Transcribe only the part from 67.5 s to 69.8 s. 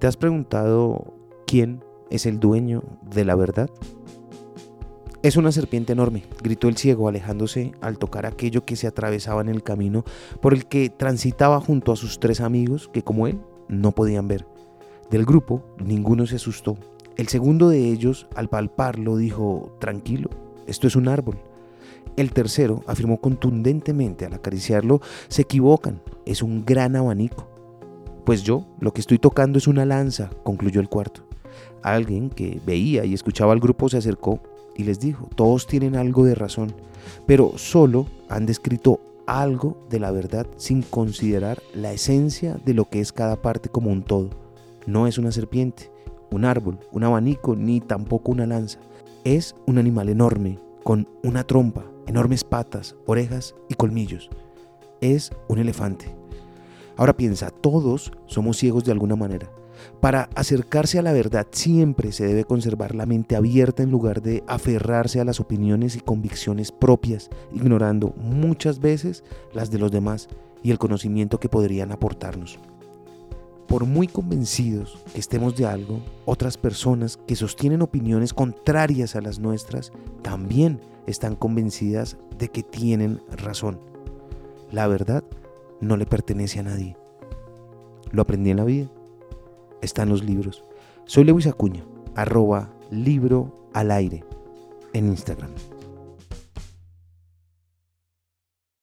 ignorando muchas veces las de